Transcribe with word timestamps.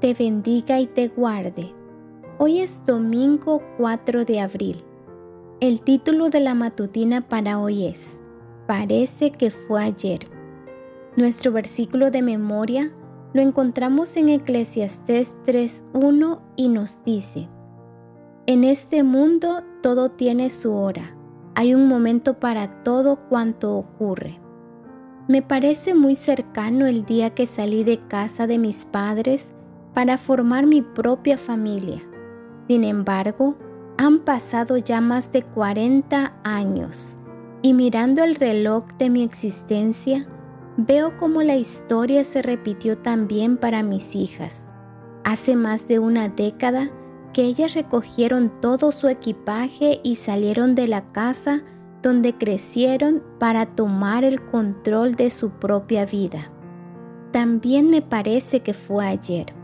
te 0.00 0.14
bendiga 0.14 0.80
y 0.80 0.86
te 0.86 1.08
guarde. 1.08 1.74
Hoy 2.38 2.60
es 2.60 2.84
domingo 2.86 3.62
4 3.76 4.24
de 4.24 4.40
abril. 4.40 4.82
El 5.60 5.82
título 5.82 6.30
de 6.30 6.40
la 6.40 6.54
matutina 6.54 7.28
para 7.28 7.58
hoy 7.60 7.86
es 7.86 8.18
Parece 8.66 9.30
que 9.30 9.50
fue 9.50 9.82
ayer. 9.82 10.20
Nuestro 11.16 11.52
versículo 11.52 12.10
de 12.10 12.22
memoria 12.22 12.90
lo 13.34 13.42
encontramos 13.42 14.16
en 14.16 14.30
Eclesiastés 14.30 15.36
3.1 15.44 16.40
y 16.56 16.68
nos 16.68 17.04
dice, 17.04 17.48
En 18.46 18.64
este 18.64 19.02
mundo 19.02 19.62
todo 19.82 20.10
tiene 20.10 20.48
su 20.48 20.72
hora, 20.72 21.14
hay 21.54 21.74
un 21.74 21.88
momento 21.88 22.40
para 22.40 22.82
todo 22.82 23.28
cuanto 23.28 23.76
ocurre. 23.76 24.40
Me 25.28 25.42
parece 25.42 25.94
muy 25.94 26.16
cercano 26.16 26.86
el 26.86 27.04
día 27.04 27.34
que 27.34 27.44
salí 27.44 27.84
de 27.84 27.98
casa 27.98 28.46
de 28.46 28.58
mis 28.58 28.86
padres 28.86 29.52
para 30.00 30.16
formar 30.16 30.64
mi 30.64 30.80
propia 30.80 31.36
familia. 31.36 32.00
Sin 32.68 32.84
embargo, 32.84 33.54
han 33.98 34.20
pasado 34.20 34.78
ya 34.78 35.02
más 35.02 35.30
de 35.30 35.42
40 35.42 36.40
años 36.42 37.18
y 37.60 37.74
mirando 37.74 38.24
el 38.24 38.34
reloj 38.34 38.86
de 38.96 39.10
mi 39.10 39.22
existencia, 39.22 40.26
veo 40.78 41.18
cómo 41.18 41.42
la 41.42 41.56
historia 41.56 42.24
se 42.24 42.40
repitió 42.40 42.96
también 42.96 43.58
para 43.58 43.82
mis 43.82 44.16
hijas. 44.16 44.70
Hace 45.22 45.54
más 45.54 45.86
de 45.86 45.98
una 45.98 46.30
década 46.30 46.88
que 47.34 47.42
ellas 47.42 47.74
recogieron 47.74 48.58
todo 48.62 48.92
su 48.92 49.06
equipaje 49.06 50.00
y 50.02 50.16
salieron 50.16 50.74
de 50.74 50.88
la 50.88 51.12
casa 51.12 51.60
donde 52.00 52.38
crecieron 52.38 53.22
para 53.38 53.66
tomar 53.66 54.24
el 54.24 54.42
control 54.46 55.14
de 55.14 55.28
su 55.28 55.50
propia 55.50 56.06
vida. 56.06 56.50
También 57.32 57.90
me 57.90 58.00
parece 58.00 58.60
que 58.60 58.72
fue 58.72 59.04
ayer. 59.04 59.59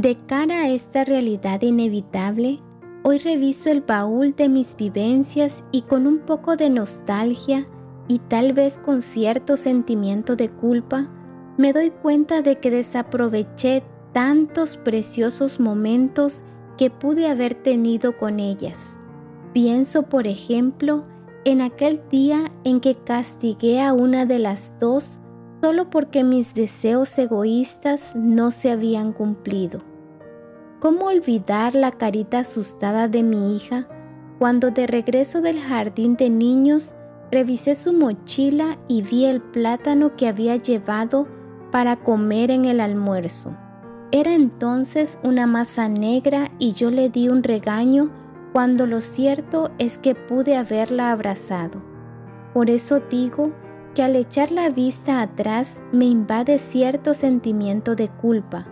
De 0.00 0.16
cara 0.26 0.60
a 0.60 0.68
esta 0.68 1.02
realidad 1.02 1.60
inevitable, 1.62 2.60
hoy 3.02 3.18
reviso 3.18 3.68
el 3.68 3.80
baúl 3.80 4.32
de 4.36 4.48
mis 4.48 4.76
vivencias 4.76 5.64
y 5.72 5.82
con 5.82 6.06
un 6.06 6.20
poco 6.20 6.56
de 6.56 6.70
nostalgia 6.70 7.66
y 8.06 8.20
tal 8.20 8.52
vez 8.52 8.78
con 8.78 9.02
cierto 9.02 9.56
sentimiento 9.56 10.36
de 10.36 10.50
culpa, 10.50 11.10
me 11.56 11.72
doy 11.72 11.90
cuenta 11.90 12.42
de 12.42 12.60
que 12.60 12.70
desaproveché 12.70 13.82
tantos 14.12 14.76
preciosos 14.76 15.58
momentos 15.58 16.44
que 16.76 16.90
pude 16.90 17.26
haber 17.26 17.54
tenido 17.54 18.16
con 18.16 18.38
ellas. 18.38 18.96
Pienso, 19.52 20.04
por 20.04 20.28
ejemplo, 20.28 21.06
en 21.44 21.60
aquel 21.60 22.02
día 22.08 22.44
en 22.62 22.78
que 22.78 22.94
castigué 22.94 23.80
a 23.80 23.94
una 23.94 24.26
de 24.26 24.38
las 24.38 24.78
dos 24.78 25.18
solo 25.60 25.90
porque 25.90 26.22
mis 26.22 26.54
deseos 26.54 27.18
egoístas 27.18 28.14
no 28.14 28.52
se 28.52 28.70
habían 28.70 29.12
cumplido. 29.12 29.87
¿Cómo 30.80 31.06
olvidar 31.06 31.74
la 31.74 31.90
carita 31.90 32.38
asustada 32.38 33.08
de 33.08 33.24
mi 33.24 33.56
hija 33.56 33.88
cuando 34.38 34.70
de 34.70 34.86
regreso 34.86 35.40
del 35.40 35.58
jardín 35.58 36.14
de 36.14 36.30
niños 36.30 36.94
revisé 37.32 37.74
su 37.74 37.92
mochila 37.92 38.78
y 38.86 39.02
vi 39.02 39.24
el 39.24 39.40
plátano 39.40 40.14
que 40.14 40.28
había 40.28 40.54
llevado 40.54 41.26
para 41.72 41.96
comer 41.96 42.52
en 42.52 42.64
el 42.64 42.78
almuerzo? 42.78 43.56
Era 44.12 44.32
entonces 44.32 45.18
una 45.24 45.48
masa 45.48 45.88
negra 45.88 46.52
y 46.60 46.74
yo 46.74 46.92
le 46.92 47.10
di 47.10 47.28
un 47.28 47.42
regaño 47.42 48.12
cuando 48.52 48.86
lo 48.86 49.00
cierto 49.00 49.72
es 49.78 49.98
que 49.98 50.14
pude 50.14 50.56
haberla 50.56 51.10
abrazado. 51.10 51.82
Por 52.54 52.70
eso 52.70 53.00
digo 53.00 53.50
que 53.96 54.04
al 54.04 54.14
echar 54.14 54.52
la 54.52 54.70
vista 54.70 55.22
atrás 55.22 55.82
me 55.90 56.04
invade 56.04 56.56
cierto 56.58 57.14
sentimiento 57.14 57.96
de 57.96 58.08
culpa, 58.08 58.68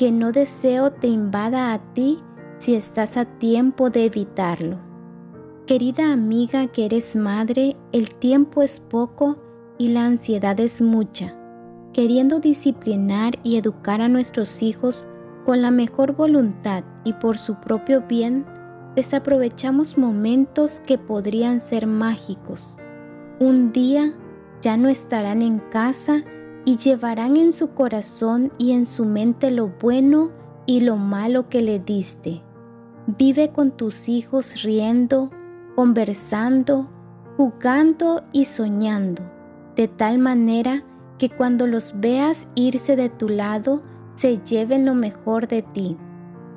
que 0.00 0.12
no 0.12 0.32
deseo 0.32 0.92
te 0.92 1.08
invada 1.08 1.74
a 1.74 1.92
ti 1.92 2.20
si 2.56 2.74
estás 2.74 3.18
a 3.18 3.26
tiempo 3.26 3.90
de 3.90 4.06
evitarlo. 4.06 4.78
Querida 5.66 6.10
amiga 6.10 6.68
que 6.68 6.86
eres 6.86 7.16
madre, 7.16 7.76
el 7.92 8.14
tiempo 8.14 8.62
es 8.62 8.80
poco 8.80 9.36
y 9.76 9.88
la 9.88 10.06
ansiedad 10.06 10.58
es 10.58 10.80
mucha. 10.80 11.36
Queriendo 11.92 12.40
disciplinar 12.40 13.34
y 13.42 13.58
educar 13.58 14.00
a 14.00 14.08
nuestros 14.08 14.62
hijos 14.62 15.06
con 15.44 15.60
la 15.60 15.70
mejor 15.70 16.16
voluntad 16.16 16.82
y 17.04 17.12
por 17.12 17.36
su 17.36 17.56
propio 17.56 18.00
bien, 18.08 18.46
desaprovechamos 18.96 19.98
momentos 19.98 20.80
que 20.80 20.96
podrían 20.96 21.60
ser 21.60 21.86
mágicos. 21.86 22.78
Un 23.38 23.70
día 23.70 24.14
ya 24.62 24.78
no 24.78 24.88
estarán 24.88 25.42
en 25.42 25.58
casa 25.58 26.24
y 26.64 26.76
llevarán 26.76 27.36
en 27.36 27.52
su 27.52 27.74
corazón 27.74 28.52
y 28.58 28.72
en 28.72 28.86
su 28.86 29.04
mente 29.04 29.50
lo 29.50 29.68
bueno 29.80 30.30
y 30.66 30.80
lo 30.80 30.96
malo 30.96 31.48
que 31.48 31.62
le 31.62 31.78
diste. 31.78 32.42
Vive 33.06 33.50
con 33.50 33.70
tus 33.70 34.08
hijos 34.08 34.62
riendo, 34.62 35.30
conversando, 35.74 36.88
jugando 37.36 38.22
y 38.32 38.44
soñando, 38.44 39.22
de 39.74 39.88
tal 39.88 40.18
manera 40.18 40.84
que 41.18 41.28
cuando 41.28 41.66
los 41.66 41.94
veas 41.98 42.48
irse 42.54 42.96
de 42.96 43.08
tu 43.08 43.28
lado, 43.28 43.82
se 44.14 44.38
lleven 44.38 44.84
lo 44.84 44.94
mejor 44.94 45.48
de 45.48 45.62
ti. 45.62 45.96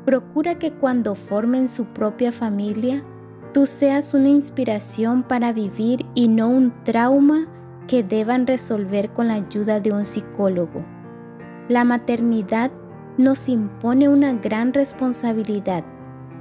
Procura 0.05 0.59
que 0.59 0.71
cuando 0.71 1.15
formen 1.15 1.69
su 1.69 1.85
propia 1.85 2.31
familia, 2.31 3.03
tú 3.53 3.65
seas 3.65 4.13
una 4.13 4.29
inspiración 4.29 5.23
para 5.23 5.53
vivir 5.53 6.05
y 6.13 6.27
no 6.27 6.49
un 6.49 6.73
trauma 6.83 7.47
que 7.87 8.03
deban 8.03 8.47
resolver 8.47 9.11
con 9.11 9.27
la 9.27 9.35
ayuda 9.35 9.79
de 9.79 9.91
un 9.91 10.05
psicólogo. 10.05 10.85
La 11.69 11.83
maternidad 11.83 12.71
nos 13.17 13.49
impone 13.49 14.09
una 14.09 14.33
gran 14.33 14.73
responsabilidad, 14.73 15.83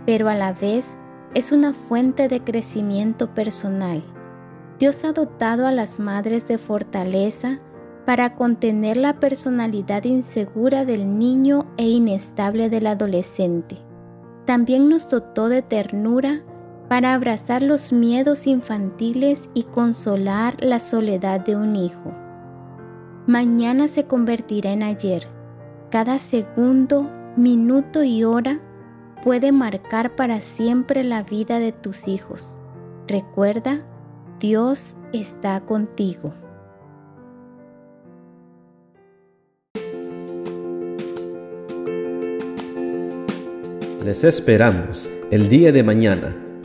pero 0.07 0.29
a 0.29 0.35
la 0.35 0.53
vez 0.53 0.99
es 1.35 1.53
una 1.53 1.73
fuente 1.73 2.29
de 2.29 2.41
crecimiento 2.41 3.35
personal. 3.35 4.03
Dios 4.79 5.05
ha 5.05 5.13
dotado 5.13 5.67
a 5.67 5.73
las 5.73 6.01
madres 6.01 6.49
de 6.49 6.59
fortaleza 6.59 7.59
para 8.05 8.35
contener 8.35 8.97
la 8.97 9.21
personalidad 9.21 10.05
insegura 10.05 10.85
del 10.85 11.19
niño 11.19 11.67
e 11.77 11.89
inestable 11.89 12.69
del 12.69 12.89
adolescente. 12.89 13.79
También 14.45 14.89
nos 14.89 15.09
dotó 15.09 15.49
de 15.49 15.63
ternura 15.63 16.43
para 16.93 17.15
abrazar 17.15 17.63
los 17.63 17.91
miedos 17.91 18.47
infantiles 18.47 19.49
y 19.55 19.63
consolar 19.63 20.63
la 20.63 20.79
soledad 20.79 21.41
de 21.41 21.57
un 21.57 21.75
hijo. 21.75 22.13
Mañana 23.27 23.89
se 23.89 24.05
convertirá 24.05 24.73
en 24.73 24.83
ayer. 24.83 25.27
Cada 25.91 26.19
segundo, 26.19 27.11
minuto 27.35 28.03
y 28.03 28.25
hora 28.25 28.61
puede 29.25 29.53
marcar 29.53 30.15
para 30.17 30.43
siempre 30.43 31.03
la 31.03 31.23
vida 31.23 31.61
de 31.61 31.73
tus 31.73 32.09
hijos. 32.09 32.61
Recuerda, 33.09 33.81
Dios 34.39 34.99
está 35.15 35.63
contigo. 35.63 36.35
Les 44.05 44.25
esperamos 44.25 45.09
el 45.31 45.49
día 45.49 45.73
de 45.73 45.83
mañana 45.83 46.42